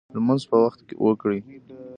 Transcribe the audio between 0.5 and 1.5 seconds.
وخت وکړئ